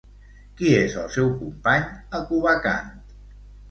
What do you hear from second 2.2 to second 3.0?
Cubacant?